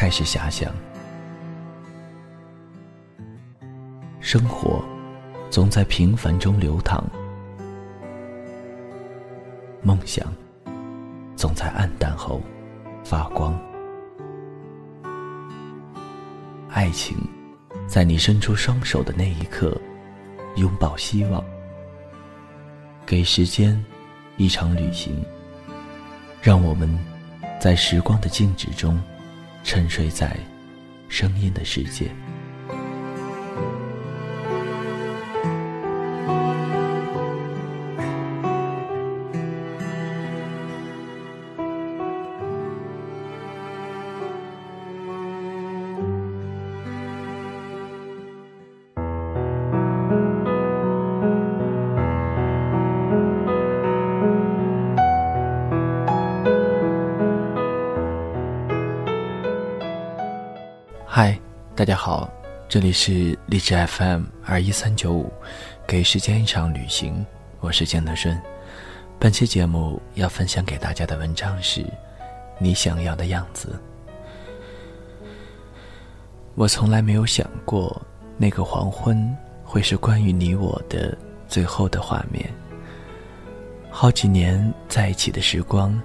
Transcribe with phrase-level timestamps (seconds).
[0.00, 0.72] 开始遐想，
[4.18, 4.82] 生活
[5.50, 7.04] 总在平凡中流淌，
[9.82, 10.26] 梦想
[11.36, 12.40] 总在暗淡后
[13.04, 13.54] 发光，
[16.70, 17.18] 爱情
[17.86, 19.78] 在你伸出双手的那一刻
[20.56, 21.44] 拥抱希望，
[23.04, 23.78] 给时间
[24.38, 25.22] 一场旅行，
[26.40, 26.88] 让我们
[27.60, 28.98] 在时光的静止中。
[29.62, 30.36] 沉睡在
[31.08, 32.10] 声音的世界。
[61.12, 61.36] 嗨，
[61.74, 62.30] 大家好，
[62.68, 65.28] 这里是励志 FM 二一三九五，
[65.84, 67.26] 给时间一场旅行，
[67.58, 68.40] 我是江德顺。
[69.18, 71.82] 本期节目要分享给大家的文章是
[72.60, 73.76] 《你想要的样子》。
[76.54, 78.00] 我从来没有想过，
[78.38, 81.18] 那个黄昏会是关于你我的
[81.48, 82.48] 最后的画面。
[83.90, 86.00] 好几年在一起的时光，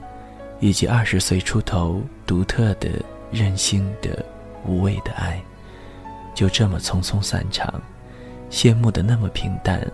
[0.59, 2.89] 以及二十岁出头独特的
[3.29, 4.25] 任性的。
[4.65, 5.41] 无谓的爱，
[6.33, 7.81] 就这么匆匆散场，
[8.49, 9.85] 谢幕的那么平淡，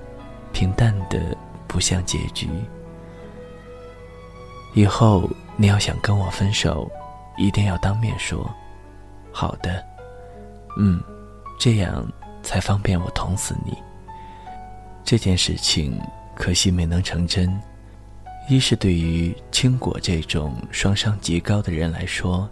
[0.54, 1.36] 平淡的
[1.68, 2.50] 不像结局。
[4.74, 6.90] 以后你要想跟我分手，
[7.38, 8.50] 一定要当面说。
[9.32, 9.84] 好的，
[10.78, 11.02] 嗯，
[11.59, 12.06] 这样
[12.42, 13.78] 才方便我捅死你。
[15.03, 16.00] 这件事情
[16.36, 17.62] 可惜没能成真，
[18.50, 22.50] 一是对于青果这种双商极高的人来说。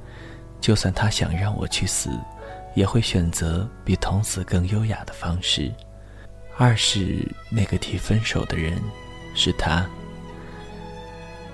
[0.61, 2.09] 就算他想让我去死，
[2.75, 5.71] 也会选择比捅死更优雅的方式。
[6.57, 8.77] 二是那个提分手的人，
[9.33, 9.85] 是他。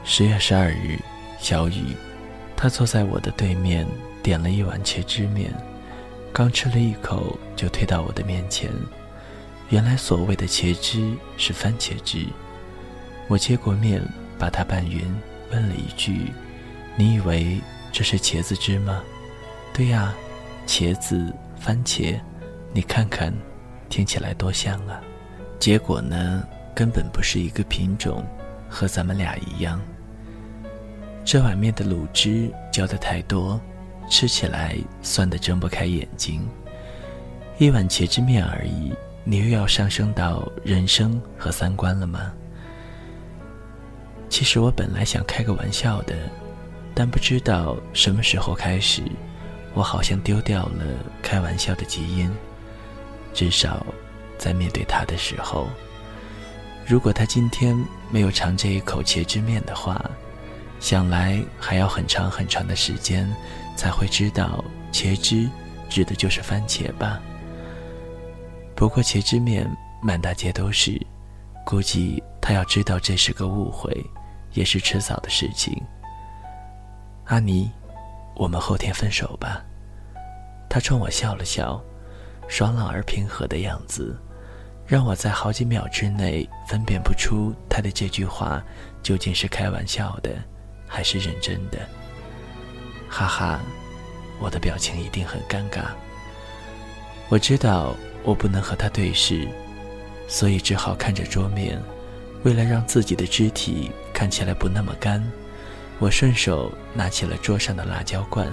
[0.03, 0.99] 十月十二日，
[1.39, 1.95] 小雨，
[2.55, 3.87] 他坐在我的对面，
[4.23, 5.53] 点了一碗茄汁面，
[6.33, 8.71] 刚吃了一口就推到我的面前。
[9.69, 12.25] 原来所谓的茄汁是番茄汁。
[13.27, 14.01] 我接过面，
[14.39, 15.01] 把它拌匀，
[15.51, 16.31] 问了一句
[16.97, 17.61] ：“你以为？”
[17.95, 19.01] 这是茄子汁吗？
[19.73, 20.13] 对呀，
[20.67, 22.19] 茄子、番茄，
[22.73, 23.33] 你看看，
[23.87, 24.99] 听起来多像啊！
[25.59, 26.43] 结果呢，
[26.75, 28.21] 根本不是一个品种，
[28.67, 29.79] 和咱们俩一样。
[31.23, 33.57] 这碗面的卤汁浇的太多，
[34.09, 36.45] 吃起来酸的睁不开眼睛。
[37.57, 42.33] 一碗茄汁面而已，你又要上升到人生和三观了吗？
[44.27, 46.13] 其实我本来想开个玩笑的。
[46.95, 49.03] 但不知道什么时候开始，
[49.73, 50.85] 我好像丢掉了
[51.21, 52.31] 开玩笑的基因。
[53.33, 53.85] 至少，
[54.37, 55.67] 在面对他的时候，
[56.87, 57.77] 如果他今天
[58.09, 60.09] 没有尝这一口茄汁面的话，
[60.79, 63.29] 想来还要很长很长的时间
[63.75, 64.63] 才会知道
[64.93, 65.49] 茄汁
[65.89, 67.21] 指的就是番茄吧。
[68.73, 69.69] 不过茄汁面
[70.01, 70.97] 满大街都是，
[71.65, 73.93] 估计他要知道这是个误会，
[74.53, 75.75] 也是迟早的事情。
[77.25, 77.71] 阿尼，
[78.35, 79.63] 我们后天分手吧。
[80.69, 81.81] 他冲我笑了笑，
[82.47, 84.15] 爽朗而平和的样子，
[84.85, 88.63] 让我在好几秒之内分辨不出他的这句话
[89.01, 90.35] 究竟是开玩笑的，
[90.87, 91.79] 还是认真的。
[93.09, 93.59] 哈哈，
[94.39, 95.85] 我的表情一定很尴尬。
[97.27, 99.47] 我知道我不能和他对视，
[100.27, 101.81] 所以只好看着桌面，
[102.43, 105.23] 为了让自己的肢体看起来不那么干。
[105.97, 108.51] 我顺手拿起了桌上的辣椒罐，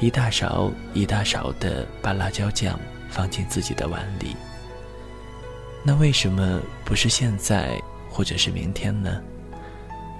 [0.00, 2.78] 一大勺一大勺的把辣椒酱
[3.10, 4.36] 放进自己的碗里。
[5.82, 7.76] 那为什么不是现在，
[8.08, 9.20] 或者是明天呢？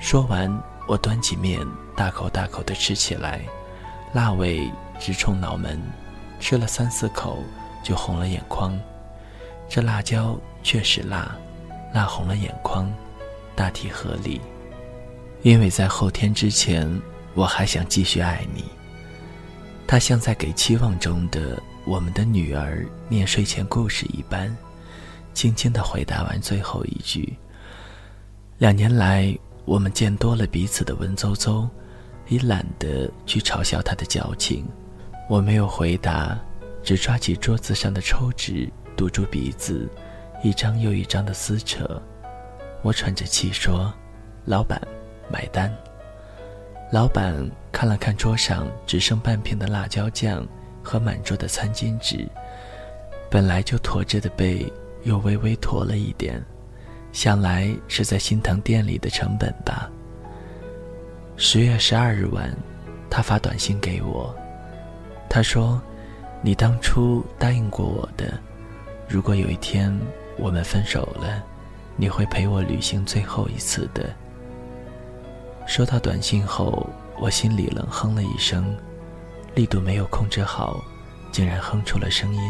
[0.00, 0.50] 说完，
[0.88, 1.61] 我端起面，
[1.94, 3.43] 大口大口的吃起来，
[4.12, 4.69] 辣味
[4.99, 5.81] 直冲脑门，
[6.41, 7.44] 吃了三四口
[7.85, 8.76] 就红了眼眶。
[9.69, 11.37] 这辣椒确实辣，
[11.94, 12.93] 辣红了眼眶，
[13.55, 14.41] 大体合理。
[15.42, 16.88] 因为在后天之前，
[17.34, 18.64] 我还想继续爱你。
[19.87, 24.54] 他像在给期望中的我们的女儿念睡前故事一般，
[25.32, 27.37] 轻轻地回答完最后一句。
[28.58, 31.69] 两年来，我们见多了彼此的文绉绉，
[32.28, 34.64] 已懒得去嘲笑他的矫情。
[35.28, 36.38] 我没有回答，
[36.82, 39.88] 只抓起桌子上的抽纸，堵住鼻子，
[40.44, 42.00] 一张又一张的撕扯。
[42.82, 43.93] 我喘着气说
[44.44, 44.81] ：“老板，
[45.32, 45.73] 买单。”
[46.93, 50.44] 老板看了看桌上只剩半片的辣椒酱
[50.82, 52.29] 和满桌的餐巾纸，
[53.31, 54.71] 本来就驼着的背
[55.05, 56.43] 又微微驼了一点，
[57.12, 59.88] 想来是在心疼店里的成本吧。
[61.37, 62.53] 十月十二日晚，
[63.09, 64.35] 他发短信给我，
[65.29, 65.81] 他说
[66.43, 68.37] ：“你当初答应过我的，
[69.09, 69.97] 如果有一天
[70.37, 71.43] 我们分手了，
[71.97, 74.11] 你会陪我旅行最后一次的。”
[75.70, 76.84] 收到短信后，
[77.20, 78.76] 我心里冷哼了一声，
[79.55, 80.82] 力度没有控制好，
[81.31, 82.43] 竟然哼出了声音。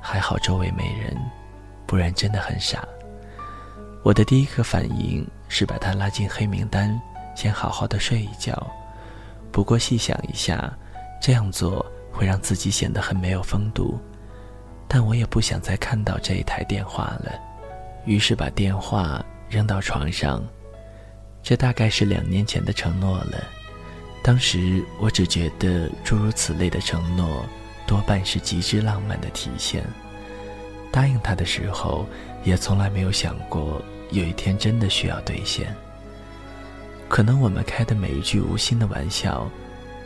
[0.00, 1.14] 还好周围没人，
[1.86, 2.82] 不然真的很傻。
[4.02, 6.98] 我的第一个反应是把他拉进黑名单，
[7.36, 8.56] 先好好的睡一觉。
[9.52, 10.72] 不过细想一下，
[11.20, 14.00] 这样做会让自己显得很没有风度。
[14.88, 17.38] 但我也不想再看到这一台电话了，
[18.06, 20.42] 于是把电话扔到床上。
[21.44, 23.44] 这大概是两年前的承诺了。
[24.22, 27.44] 当时我只觉得诸如此类的承诺，
[27.86, 29.84] 多半是极致浪漫的体现。
[30.90, 32.06] 答应他的时候，
[32.44, 35.76] 也从来没有想过有一天真的需要兑现。
[37.10, 39.46] 可能我们开的每一句无心的玩笑，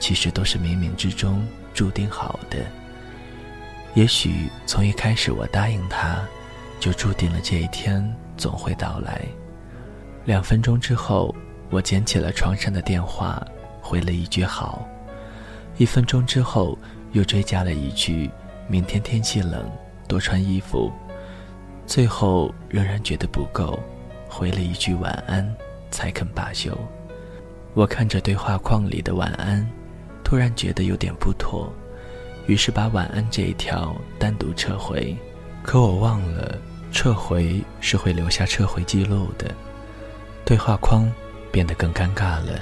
[0.00, 2.58] 其实都是冥冥之中注定好的。
[3.94, 6.20] 也许从一开始我答应他，
[6.80, 8.04] 就注定了这一天
[8.36, 9.24] 总会到来。
[10.28, 11.34] 两分钟之后，
[11.70, 13.42] 我捡起了床上的电话，
[13.80, 14.86] 回了一句“好”。
[15.78, 16.78] 一分钟之后，
[17.12, 18.30] 又追加了一句
[18.68, 19.64] ：“明天天气冷，
[20.06, 20.92] 多穿衣服。”
[21.88, 23.80] 最后仍然觉得不够，
[24.28, 25.50] 回了一句“晚安”，
[25.90, 26.76] 才肯罢休。
[27.72, 29.66] 我看着对话框里的“晚安”，
[30.22, 31.72] 突然觉得有点不妥，
[32.46, 35.16] 于是把“晚安”这一条单独撤回。
[35.62, 36.58] 可我忘了，
[36.92, 39.50] 撤回是会留下撤回记录的。
[40.44, 41.10] 对话框
[41.52, 42.58] 变得更尴尬了，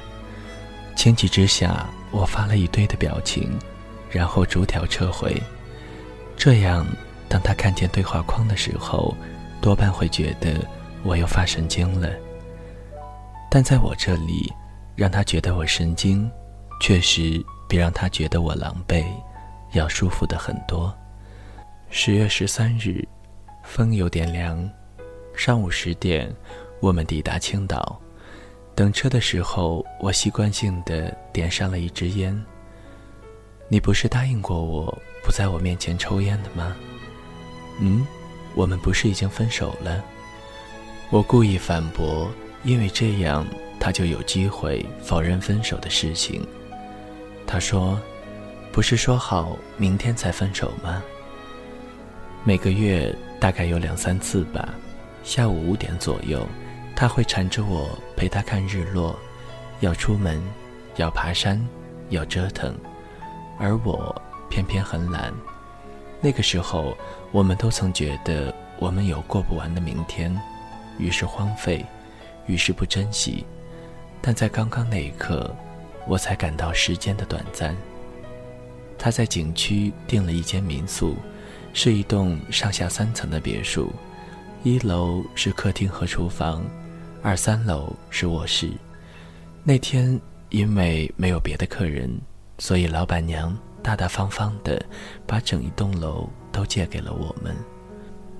[0.97, 3.57] 情急之下，我发了一堆的表情，
[4.11, 5.41] 然后逐条撤回。
[6.37, 6.87] 这样，
[7.29, 9.15] 当他看见对话框的时候，
[9.61, 10.65] 多半会觉得
[11.03, 12.11] 我又发神经了。
[13.51, 14.53] 但在我这里，
[14.95, 16.31] 让他觉得我神经，
[16.81, 19.05] 确实比让他觉得我狼狈
[19.73, 20.93] 要舒服的很多。
[21.89, 23.07] 十月十三日，
[23.63, 24.69] 风有点凉，
[25.37, 26.35] 上午十点。
[26.81, 27.99] 我们抵达青岛，
[28.75, 32.45] 等车的时候，我习惯性的点上了一支烟。
[33.69, 34.87] 你不是答应过我
[35.25, 36.77] 不在我面前抽烟的吗？
[37.81, 38.07] 嗯，
[38.55, 40.05] 我们不是已经分手了？
[41.11, 42.31] 我故意反驳，
[42.63, 43.47] 因为这样
[43.81, 46.47] 他就有机会否认分手的事情。
[47.47, 47.99] 他说
[48.71, 51.03] ：“不是说好明天才分手吗？”
[52.45, 54.75] 每个月大概有两三次吧，
[55.25, 56.47] 下午五点左右。
[56.97, 59.15] 他会缠着我陪他看日落，
[59.81, 60.43] 要出门，
[60.97, 61.63] 要爬山，
[62.09, 62.75] 要折腾，
[63.59, 65.31] 而我偏偏很懒。
[66.23, 66.97] 那个时候，
[67.33, 70.35] 我们都曾觉得我们有过不完的明天，
[70.99, 71.85] 于是荒废，
[72.47, 73.45] 于是不珍惜。
[74.23, 75.55] 但在刚刚那一刻，
[76.09, 77.77] 我才感到时间的短暂。
[78.97, 81.15] 他在景区订了一间民宿，
[81.75, 83.93] 是一栋上下三层的别墅，
[84.63, 86.65] 一楼是客厅和厨房。
[87.27, 88.71] 二三楼是卧室。
[89.65, 90.17] 那天
[90.51, 92.09] 因为没有别的客人，
[92.57, 93.53] 所以老板娘
[93.83, 94.81] 大大方方的
[95.27, 97.53] 把整一栋楼都借给了我们。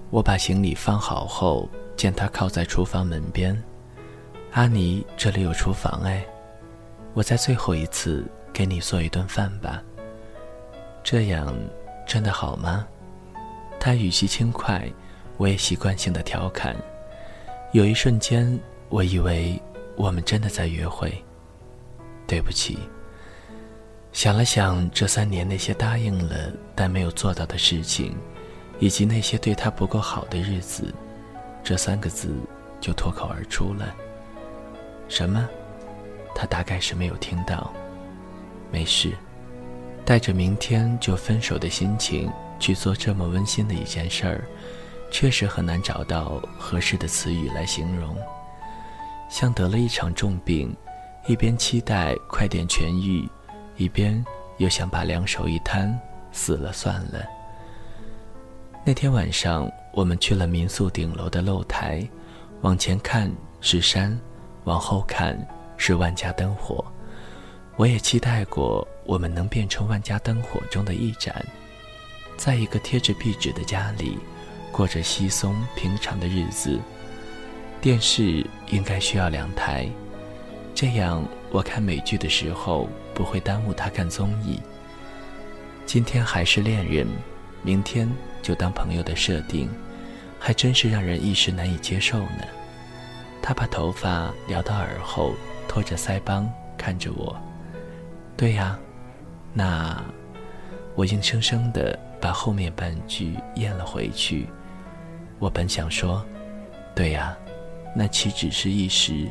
[0.09, 3.61] 我把行李放好后，见她靠在厨房门边。
[4.53, 6.25] 阿尼，这里有厨房哎，
[7.13, 9.83] 我在最后一次给你做一顿饭吧。
[11.03, 11.53] 这样
[12.07, 12.87] 真的好吗？
[13.81, 14.89] 他语气轻快，
[15.39, 16.77] 我也习惯性的调侃。
[17.73, 18.57] 有一瞬间。
[18.89, 19.61] 我以为
[19.97, 21.13] 我们真的在约会。
[22.27, 22.79] 对不起。
[24.13, 28.17] 想了想这三年那些答应了但没有做到的事情，
[28.79, 30.93] 以及那些对他不够好的日子，
[31.63, 32.35] 这三个字
[32.81, 33.95] 就脱口而出了。
[35.09, 35.49] 什么？
[36.35, 37.73] 他大概是没有听到。
[38.73, 39.13] 没事，
[40.05, 44.45] 带着明天就分手的心情去做这么温馨的一件事儿，
[45.11, 48.17] 确实很难找到合适的词语来形容。
[49.29, 50.75] 像得了一场重病，
[51.27, 53.29] 一边期待快点痊愈，
[53.77, 54.25] 一边
[54.59, 55.99] 又想把两手一摊，
[56.33, 57.25] 死了算了。
[58.85, 62.09] 那天晚上，我们去了民宿顶楼的露台，
[62.61, 63.31] 往前看
[63.61, 64.17] 是山，
[64.65, 65.37] 往后看
[65.77, 66.85] 是万家灯火。
[67.77, 71.45] 我也期待过，我们能变成万家灯火中的一盏，
[72.37, 74.19] 在一个贴着壁纸的家里，
[74.71, 76.81] 过着稀松平常的日子。
[77.81, 79.89] 电视应该需要两台，
[80.75, 84.61] 这样我看美剧的时候不会耽误他看综艺。
[85.85, 87.07] 今天还是恋人，
[87.63, 88.11] 明天
[88.43, 89.71] 就当朋友的设定，
[90.41, 92.45] 还真是让人一时难以接受呢。
[93.41, 95.33] 他把头发撩到耳后，
[95.69, 97.37] 托着腮帮看着我。
[98.37, 98.77] 对呀，
[99.53, 100.03] 那
[100.97, 104.49] 我硬生生的把后面半句咽了回去。
[105.39, 106.25] 我本想说，
[106.97, 107.37] 对呀，
[107.99, 109.27] 那岂只是一时？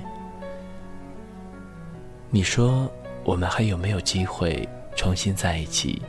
[2.31, 2.91] 你说
[3.23, 6.01] 我们还有没有机会重新在一起？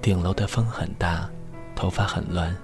[0.00, 1.28] 顶楼的风很大，
[1.76, 2.56] 头发很乱。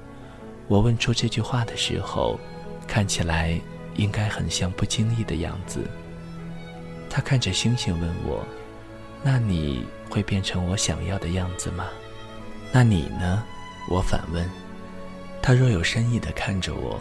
[0.68, 2.40] 我问出这句话的时候，
[2.86, 3.60] 看起来
[3.96, 5.80] 应该很像不经意的样子。
[7.10, 8.42] 他看着星星问我。
[9.22, 11.88] 那你会变成我想要的样子吗？
[12.72, 13.44] 那你呢？
[13.90, 14.48] 我反问。
[15.42, 16.98] 他若有深意地看着我，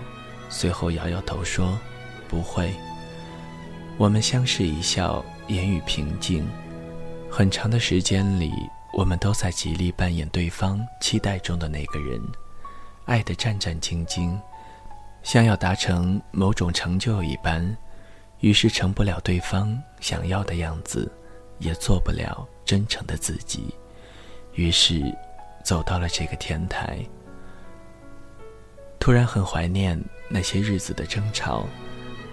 [0.50, 1.77] 随后摇摇头说
[2.27, 2.74] ：“不会。”
[3.98, 6.48] 我们相视一笑，言语平静。
[7.30, 8.51] 很长的时间里，
[8.94, 12.22] 我们都在极力扮演对方期待中的那个人，
[13.06, 14.38] 爱得战战兢兢，
[15.24, 17.75] 像要达成某种成就一般，
[18.39, 21.12] 于是成不了对方想要的样子。
[21.60, 23.74] 也做不了真诚的自己，
[24.54, 25.01] 于是
[25.63, 27.04] 走到了这个天台。
[29.00, 30.00] 突然很怀念
[30.30, 31.66] 那些日子的争吵，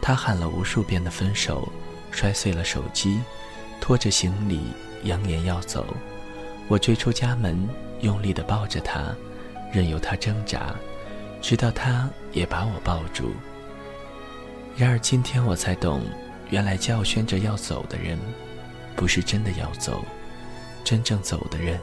[0.03, 1.69] 他喊了无数遍的分手，
[2.11, 3.21] 摔碎了手机，
[3.81, 4.61] 拖着行李
[5.05, 5.87] 扬言要走。
[6.69, 7.69] 我追出家门，
[8.01, 9.15] 用力地抱着他，
[9.73, 10.75] 任由他挣扎，
[11.41, 13.33] 直到他也把我抱住。
[14.77, 16.03] 然而今天我才懂，
[16.51, 18.19] 原来叫喧着要走的人。
[18.97, 20.05] 不是真的要走，
[20.85, 21.79] 真正走的人，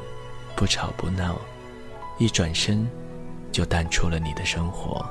[0.56, 1.40] 不吵不闹，
[2.18, 2.90] 一转身，
[3.52, 5.06] 就淡出了你的生活。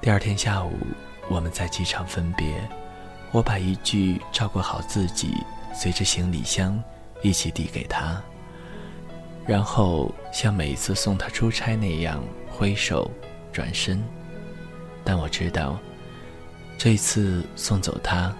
[0.00, 0.78] 第二天下午，
[1.28, 2.46] 我们在机场分别，
[3.32, 5.34] 我把一句“照顾好自己”
[5.74, 6.82] 随着行李箱
[7.22, 8.22] 一起递给他，
[9.46, 13.10] 然后像每一次送他出差那样挥手
[13.52, 14.02] 转身。
[15.04, 15.78] 但我知道，
[16.76, 18.34] 这一次送走他，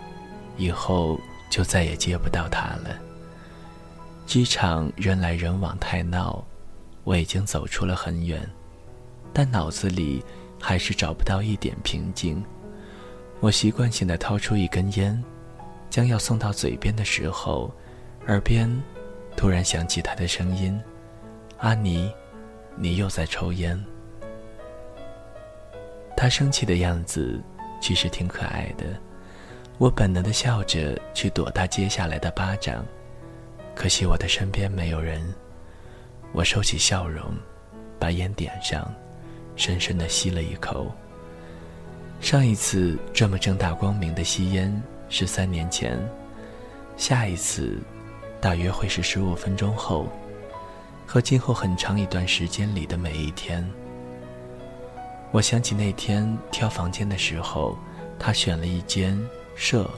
[0.57, 1.19] 以后。
[1.51, 2.99] 就再也接不到他了。
[4.27, 6.45] 机场人来人往太闹，
[7.05, 8.41] 我已经走出了很远，
[9.33, 10.25] 但脑子里
[10.61, 12.43] 还是找不到一点平静。
[13.41, 15.23] 我习惯性的掏出一根烟，
[15.91, 17.71] 将要送到嘴边的时候，
[18.27, 18.71] 耳边
[19.37, 20.81] 突然响起他的声音
[21.61, 22.11] ：“阿尼，
[22.77, 23.79] 你又在抽烟。”
[26.17, 27.39] 他生气的样子
[27.83, 28.85] 其实挺可爱的。
[29.77, 32.87] 我本能的笑着去躲他接下来的巴掌，
[33.75, 35.21] 可惜我的身边没有人。
[36.35, 37.33] 我收起笑容，
[37.97, 38.93] 把烟点上，
[39.55, 40.93] 深深的吸了一口。
[42.21, 45.97] 上一次这么正大光明的吸烟是三年前，
[46.97, 47.79] 下一次
[48.41, 50.09] 大约会是十五分钟后，
[51.07, 53.65] 和今后很长一段时间里的每一天。
[55.31, 57.79] 我想起那天挑房间的时候，
[58.19, 59.17] 他选了一间。
[59.57, 59.89] 舍，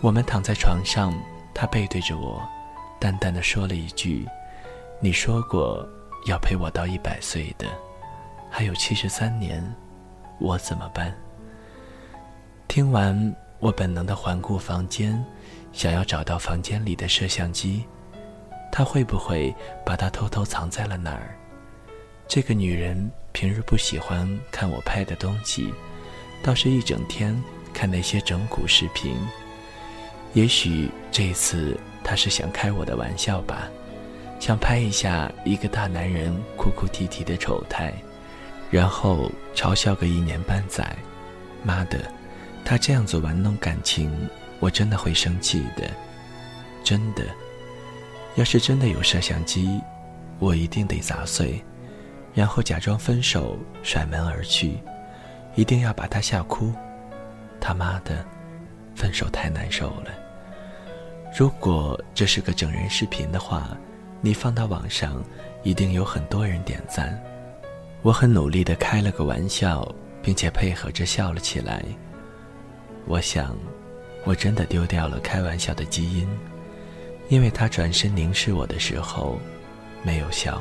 [0.00, 1.12] 我们躺在床上，
[1.52, 2.40] 他背对着我，
[3.00, 4.24] 淡淡的说了一句
[5.02, 5.88] ：“你说过
[6.26, 7.66] 要陪我到一百岁的，
[8.50, 9.64] 还有七十三年，
[10.38, 11.14] 我怎么办？”
[12.68, 15.24] 听完，我本能的环顾房间，
[15.72, 17.84] 想要找到房间里的摄像机，
[18.70, 19.54] 他会不会
[19.84, 21.34] 把它偷偷藏在了哪儿？
[22.28, 25.72] 这个女人平日不喜欢看我拍的东西，
[26.42, 27.36] 倒是一整天。
[27.72, 29.16] 看那些整蛊视频，
[30.34, 33.68] 也许这次她是想开我的玩笑吧，
[34.40, 37.92] 想拍一下一个大男人哭哭啼啼的丑态，
[38.70, 40.96] 然后嘲笑个一年半载。
[41.62, 42.10] 妈的，
[42.64, 44.10] 他这样子玩弄感情，
[44.58, 45.90] 我真的会生气的，
[46.82, 47.22] 真的。
[48.36, 49.78] 要是真的有摄像机，
[50.38, 51.62] 我一定得砸碎，
[52.32, 54.78] 然后假装分手，甩门而去，
[55.54, 56.72] 一定要把他吓哭。
[57.60, 58.24] 他妈的，
[58.96, 60.10] 分手太难受了。
[61.36, 63.76] 如果这是个整人视频的话，
[64.20, 65.22] 你放到网上，
[65.62, 67.18] 一定有很多人点赞。
[68.02, 69.86] 我很努力的开了个玩笑，
[70.22, 71.84] 并且配合着笑了起来。
[73.06, 73.56] 我想，
[74.24, 76.28] 我真的丢掉了开玩笑的基因，
[77.28, 79.38] 因为他转身凝视我的时候，
[80.02, 80.60] 没有笑。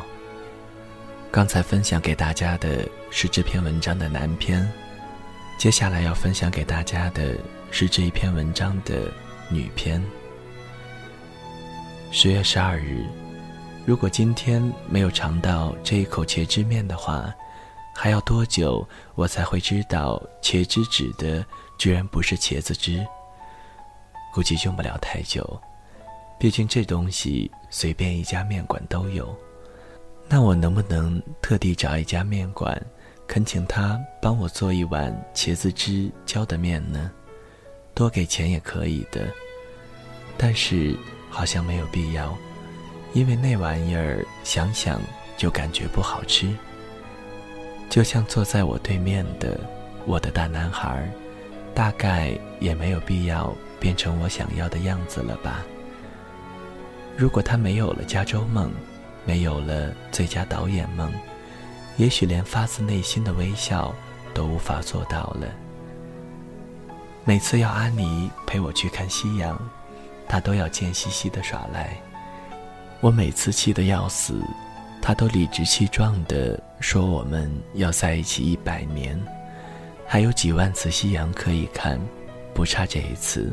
[1.32, 4.68] 刚才分享给大家的是这篇文章的男篇，
[5.58, 7.36] 接下来要分享给大家的
[7.72, 9.12] 是这一篇文章的
[9.50, 10.02] 女篇。
[12.12, 13.06] 十月十二日，
[13.86, 17.34] 如果今天没有尝到这一口茄汁面的话，
[17.96, 21.44] 还要多久我才会知道茄汁指的
[21.78, 23.06] 居然不是茄子汁？
[24.32, 25.60] 估计用不了太久，
[26.40, 29.36] 毕竟这东西随便一家面馆都有。
[30.28, 32.80] 那我能不能特地找一家面馆，
[33.28, 37.12] 恳请他帮我做一碗茄子汁浇的面呢？
[37.96, 39.28] 多给钱也可以的，
[40.38, 40.96] 但是
[41.30, 42.38] 好像没有必要，
[43.14, 45.02] 因为那玩意儿想想
[45.38, 46.50] 就感觉不好吃。
[47.90, 49.60] 就像坐在我对面的
[50.06, 51.10] 我的大男孩，
[51.74, 55.64] 大概也没有必要变成我想要的样子了吧？
[57.18, 58.72] 如果他没有了加州梦。
[59.26, 61.12] 没有了最佳导演梦，
[61.98, 63.94] 也许连发自内心的微笑
[64.34, 65.48] 都无法做到了。
[67.26, 69.60] 每次要阿尼陪我去看夕阳，
[70.28, 71.96] 他都要贱兮兮的耍赖。
[73.02, 74.42] 我每次气得要死，
[75.02, 79.20] 他都理直气壮的说我们要在一起一百年，
[80.06, 82.00] 还有几万次夕阳可以看，
[82.54, 83.52] 不差这一次。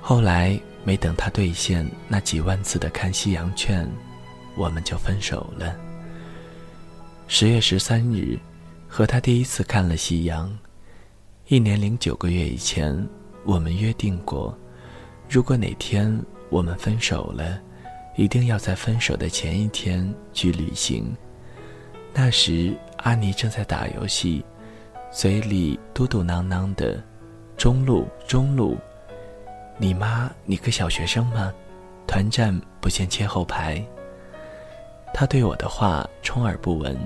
[0.00, 3.88] 后来没等他兑现那几万次的看夕阳券。
[4.56, 5.74] 我们就分手了。
[7.26, 8.38] 十月十三日，
[8.86, 10.56] 和他第一次看了夕阳。
[11.48, 13.04] 一年零九个月以前，
[13.44, 14.56] 我们约定过，
[15.28, 16.16] 如果哪天
[16.50, 17.60] 我们分手了，
[18.16, 21.14] 一定要在分手的前一天去旅行。
[22.12, 24.44] 那时，阿尼正在打游戏，
[25.10, 27.02] 嘴里嘟嘟囔囔的
[27.58, 28.76] ：“中路，中路。”
[29.76, 31.52] 你妈，你个小学生吗？
[32.06, 33.84] 团战不限切后排。
[35.12, 36.96] 他对我的话充耳不闻，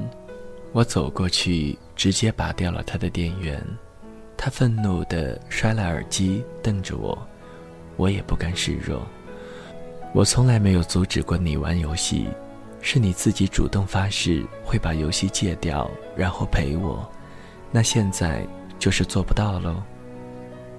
[0.72, 3.64] 我走过去直接拔掉了他的电源。
[4.36, 7.16] 他愤怒地摔了耳机，瞪着我，
[7.96, 9.06] 我也不甘示弱。
[10.18, 12.28] 我从来没有阻止过你玩游戏，
[12.80, 17.08] 是你自己主动发誓会把游戏戒掉，然后陪我。
[17.70, 18.44] 那现在
[18.80, 19.80] 就是做不到喽。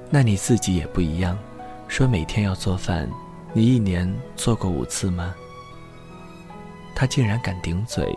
[0.10, 1.39] 那你自己也不一样，
[1.88, 3.10] 说每天要做饭，
[3.54, 5.34] 你一年做过五次吗？
[6.93, 8.13] 他竟然敢顶嘴！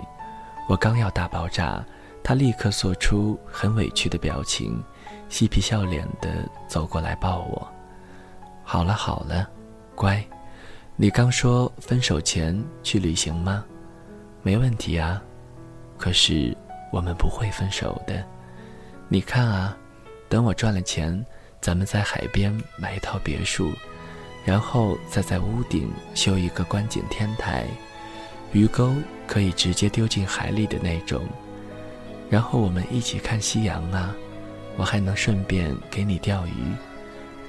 [0.68, 1.84] 我刚要大爆炸，
[2.24, 4.82] 他立刻做出很委屈的表情，
[5.28, 7.68] 嬉皮笑脸的走过来抱我。
[8.64, 9.48] 好了好了，
[9.94, 10.20] 乖，
[10.94, 13.64] 你刚说分手前去旅行吗？
[14.42, 15.22] 没问题啊。
[15.96, 16.54] 可是
[16.92, 18.22] 我们不会分手的。
[19.08, 19.76] 你看啊，
[20.28, 21.24] 等我赚了钱，
[21.62, 23.72] 咱们在海边买一套别墅，
[24.44, 27.66] 然后再在屋顶修一个观景天台。
[28.52, 28.94] 鱼钩
[29.26, 31.24] 可以直接丢进海里的那种，
[32.28, 34.14] 然后我们一起看夕阳啊！
[34.76, 36.52] 我还能顺便给你钓鱼，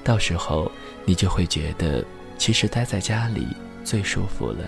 [0.01, 0.71] 到时候
[1.03, 2.03] 你就会觉得
[2.37, 3.47] 其实待在家里
[3.83, 4.65] 最舒服了。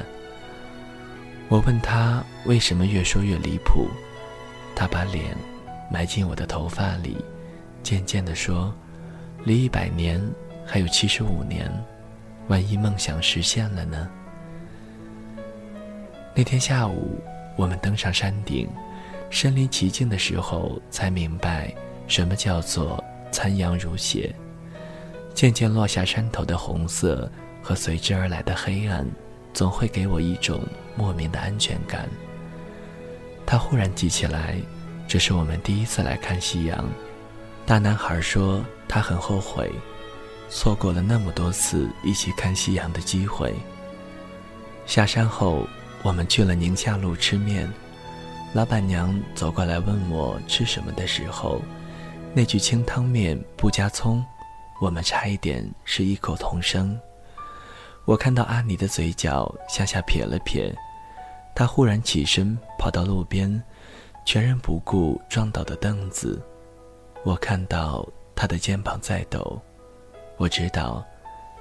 [1.48, 3.88] 我问他为什么越说越离谱，
[4.76, 5.36] 他把脸
[5.92, 7.18] 埋进我的头发里，
[7.84, 8.74] 渐渐地说
[9.46, 10.22] ：“离一百年
[10.66, 11.72] 还有七十五年，
[12.48, 14.10] 万一梦想实现了呢？”
[16.34, 17.22] 那天下午，
[17.56, 18.68] 我们登上山顶，
[19.30, 21.74] 身临其境的时候，才明白
[22.08, 23.02] 什么叫做
[23.32, 24.34] 残阳如血。
[25.34, 27.30] 渐渐落下山头的红色
[27.66, 29.04] 和随之而来的黑暗，
[29.52, 30.62] 总会给我一种
[30.96, 32.08] 莫名的安全感。
[33.44, 34.56] 他忽然记起来，
[35.08, 36.88] 这是我们第一次来看夕阳。
[37.66, 39.72] 大男孩说他很后悔，
[40.48, 43.52] 错过了那么多次一起看夕阳的机会。
[44.86, 45.68] 下山后。
[46.04, 47.68] 我们去了宁夏路吃面，
[48.54, 51.60] 老板娘走过来问我吃什么的时候，
[52.32, 54.24] 那句清汤面不加葱，
[54.80, 56.96] 我们差一点是异口同声。
[58.06, 60.74] 我看到阿尼的嘴角向下撇了撇，
[61.56, 63.62] 他忽然起身跑到路边，
[64.26, 66.40] 全然不顾撞倒的凳子。
[67.24, 69.60] 我看到他的肩膀在抖，
[70.38, 71.04] 我知道，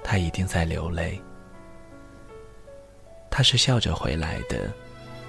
[0.03, 1.19] 他一定在流泪。
[3.31, 4.71] 他是笑着回来的，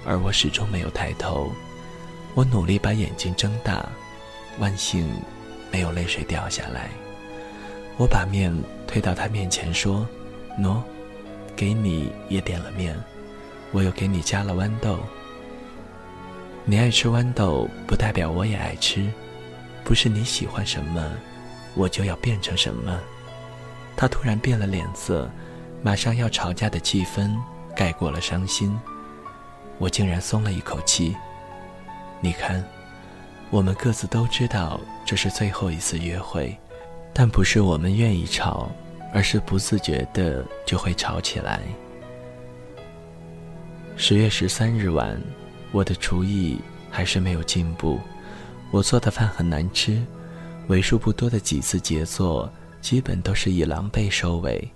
[0.05, 1.51] 而我始终没有抬头。
[2.35, 3.89] 我努力把眼睛睁大，
[4.59, 5.09] 万幸
[5.71, 6.91] 没有泪水掉下来。
[7.97, 8.53] 我把面
[8.85, 10.07] 推到他面前说
[10.61, 10.79] ：“喏，
[11.57, 12.95] 给你也点了面，
[13.71, 14.99] 我又给你加了豌豆。
[16.63, 19.11] 你爱吃豌豆，不代表我也爱吃，
[19.83, 21.11] 不是你喜欢什么，
[21.73, 22.99] 我就要变成什么。”
[23.97, 25.27] 他突然变了脸色，
[25.81, 27.35] 马上要吵架的气氛
[27.75, 28.79] 盖过了伤心，
[29.79, 31.15] 我竟然松了一口气。
[32.21, 32.63] 你看，
[33.49, 36.55] 我们各自都知道这是最后一次约会，
[37.13, 38.69] 但不是我们愿意吵，
[39.13, 41.61] 而是不自觉的就会吵起来。
[43.95, 45.19] 十月十三日晚，
[45.71, 46.59] 我的厨艺
[46.91, 47.99] 还是没有进步，
[48.71, 50.01] 我做的饭很难吃，
[50.67, 54.71] 为数不多的几次杰作，基本都是以狼狈收尾。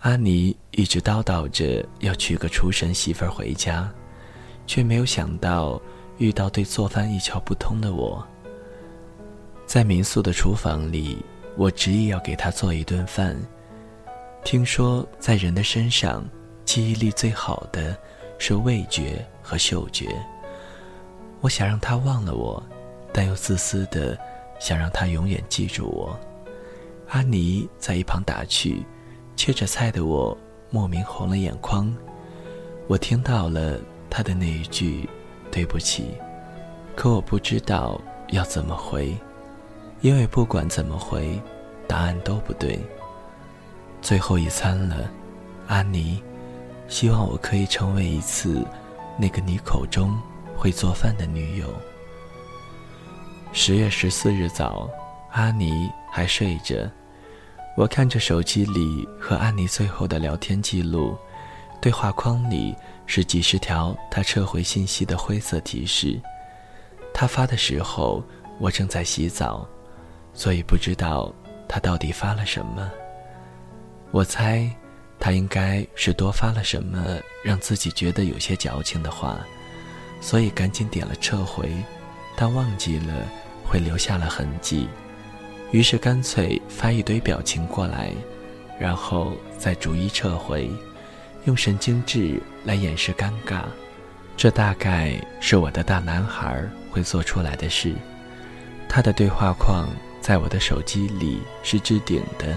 [0.00, 3.88] 阿尼一直叨叨着要娶个厨神媳妇儿回家，
[4.66, 5.80] 却没有想到
[6.18, 8.26] 遇到对做饭一窍不通的我。
[9.66, 11.18] 在民宿的厨房里，
[11.60, 13.36] 我执意要给他做一顿饭。
[14.42, 16.26] 听说在人的身上，
[16.64, 17.94] 记忆力最好的
[18.38, 20.08] 是味觉和嗅觉。
[21.42, 22.62] 我想让他忘了我，
[23.12, 24.18] 但又自私的
[24.58, 26.18] 想让他永远记住我。
[27.08, 28.82] 阿尼在一旁打趣。
[29.36, 30.36] 切着菜的我
[30.70, 31.94] 莫名红了眼眶，
[32.88, 33.78] 我听到了
[34.10, 35.08] 他的那一句
[35.50, 36.10] “对不起”，
[36.94, 39.16] 可我不知道要怎么回，
[40.00, 41.40] 因为不管怎么回，
[41.86, 42.78] 答案都不对。
[44.00, 45.10] 最后一餐了，
[45.68, 46.22] 阿尼，
[46.88, 48.66] 希望我可以成为一次
[49.18, 50.18] 那个你口中
[50.56, 51.66] 会做饭的女友。
[53.52, 54.88] 十月十四日早，
[55.32, 56.90] 阿尼还睡着。
[57.76, 61.16] 我看着手机里和安妮最后的聊天记录，
[61.80, 66.18] 对话框里是几十条他撤回信息的灰色提示。
[67.12, 68.22] 他发的时候，
[68.58, 69.68] 我正在洗澡，
[70.32, 71.32] 所以不知道
[71.68, 72.90] 他到底发了什么。
[74.10, 74.68] 我猜，
[75.18, 79.38] 他应该是多发了什么让自己觉得有些矫情的话，
[80.20, 81.70] 所以赶紧点了撤回。
[82.36, 83.12] 但忘记了，
[83.64, 84.88] 会留下了痕迹。
[85.72, 88.10] 于是干脆发一堆表情过来，
[88.78, 90.70] 然后再逐一撤回，
[91.44, 93.64] 用神经质来掩饰尴尬。
[94.36, 97.94] 这大概是我的大男孩会做出来的事。
[98.88, 99.88] 他的对话框
[100.30, 102.56] 在我的手机里是置顶的，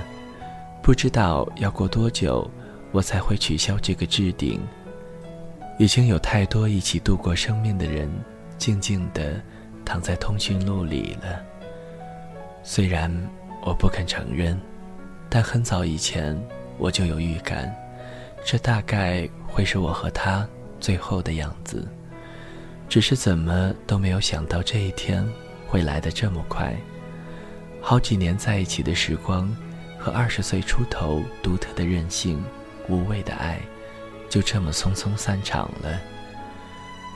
[0.84, 2.48] 不知道要过多久
[2.92, 4.62] 我才会取消这个置顶。
[5.80, 8.08] 已经有太多一起度过生命的人，
[8.60, 9.42] 静静地
[9.84, 11.44] 躺在通讯录里了。
[12.62, 13.12] 虽然
[13.64, 14.56] 我不肯承认，
[15.28, 16.40] 但很早以前
[16.78, 17.76] 我就有预感，
[18.46, 20.48] 这大概会是我和他
[20.80, 21.88] 最后的样子。
[22.88, 25.28] 只是怎么都没有想到这一天
[25.68, 26.72] 会来得这么快。
[27.86, 29.54] 好几年在一起的时光，
[30.00, 32.41] 和二十岁出头独特的任性、
[32.88, 33.60] 无畏的爱，
[34.30, 36.00] 就这么匆匆散场了。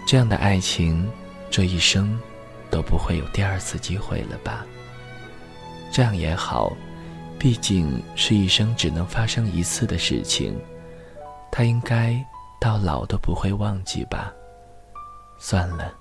[0.06, 1.10] 这样的爱情，
[1.50, 2.20] 这一生
[2.70, 4.66] 都不会有第二次机会了吧？
[5.90, 6.76] 这样也好，
[7.40, 10.54] 毕竟是一生只能发生一次的事情，
[11.50, 12.22] 他应该
[12.60, 14.34] 到老都不会忘记吧。
[15.40, 15.94] 算了，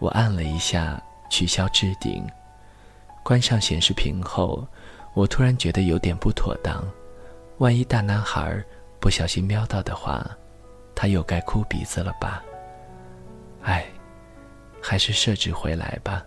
[0.00, 2.26] 我按了一下取消置顶，
[3.24, 4.64] 关上显示屏后，
[5.14, 6.84] 我突然觉得有点不妥当。
[7.58, 8.62] 万一大男孩
[9.00, 10.24] 不小心瞄到的话，
[10.94, 12.44] 他又该哭鼻子了吧？
[13.62, 13.84] 哎，
[14.80, 16.24] 还是设置回来吧。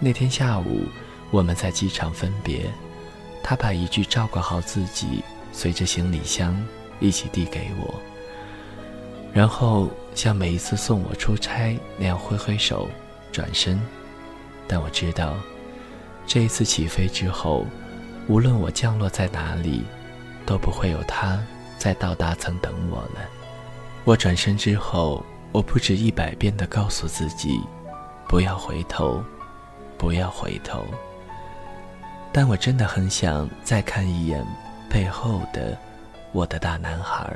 [0.00, 0.86] 那天下午。
[1.32, 2.70] 我们在机场分别，
[3.42, 6.56] 他把一句“照顾好自己”随着行李箱
[7.00, 7.92] 一起递给我，
[9.34, 12.88] 然后像每一次送我出差那样挥挥手，
[13.32, 13.78] 转身。
[14.68, 15.34] 但我知道，
[16.26, 17.64] 这一次起飞之后，
[18.26, 19.84] 无论我降落在哪里，
[20.44, 21.40] 都不会有他
[21.78, 23.20] 在到达层等我了。
[24.04, 27.60] 我转身之后，我不止一百遍地告诉自己：
[28.28, 29.22] 不要回头，
[29.96, 30.84] 不要回头。
[32.32, 34.44] 但我真的很想再看一眼
[34.90, 35.78] 背后的
[36.32, 37.34] 我的大男孩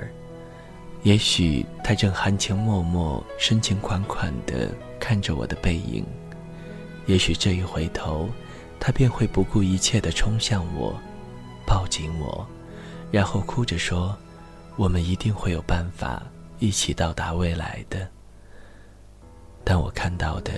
[1.02, 6.04] 也许他正含情脉脉、深情款款地看着我的背影，
[7.06, 8.28] 也许这一回头，
[8.80, 10.98] 他便会不顾一切地冲向我，
[11.66, 12.44] 抱紧我，
[13.12, 14.16] 然后哭着说
[14.76, 16.22] ：“我们一定会有办法
[16.58, 18.08] 一起到达未来的。”
[19.62, 20.52] 但我看到的，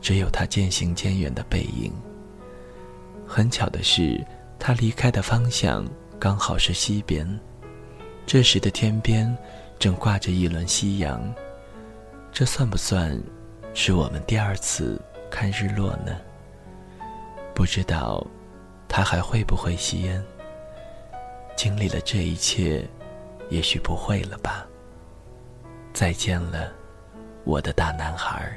[0.00, 1.90] 只有他渐行渐远的背影。
[3.26, 4.22] 很巧的是，
[4.58, 5.84] 他离开的方向
[6.18, 7.26] 刚好是西边。
[8.26, 9.34] 这时的天边
[9.78, 11.34] 正挂着一轮夕阳，
[12.30, 13.18] 这算不算
[13.72, 16.14] 是我们第二次看日落呢？
[17.58, 18.24] 不知道
[18.88, 20.24] 他还会不会吸烟。
[21.56, 22.88] 经历了这一切，
[23.50, 24.64] 也许不会了吧。
[25.92, 26.72] 再见了，
[27.42, 28.56] 我的大男孩。